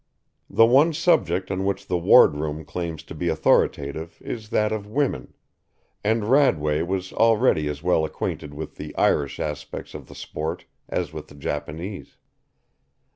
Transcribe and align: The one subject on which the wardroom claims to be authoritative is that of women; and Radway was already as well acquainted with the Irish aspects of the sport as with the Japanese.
The 0.49 0.65
one 0.65 0.93
subject 0.93 1.51
on 1.51 1.63
which 1.63 1.85
the 1.85 1.95
wardroom 1.95 2.65
claims 2.65 3.03
to 3.03 3.13
be 3.13 3.27
authoritative 3.27 4.19
is 4.23 4.49
that 4.49 4.71
of 4.71 4.87
women; 4.87 5.35
and 6.03 6.23
Radway 6.25 6.81
was 6.81 7.13
already 7.13 7.69
as 7.69 7.83
well 7.83 8.03
acquainted 8.03 8.51
with 8.51 8.77
the 8.77 8.97
Irish 8.97 9.39
aspects 9.39 9.93
of 9.93 10.07
the 10.07 10.15
sport 10.15 10.65
as 10.89 11.13
with 11.13 11.27
the 11.27 11.35
Japanese. 11.35 12.17